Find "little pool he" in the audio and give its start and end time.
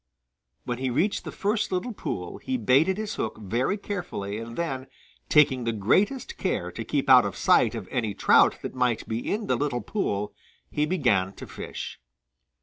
1.71-2.57, 9.55-10.87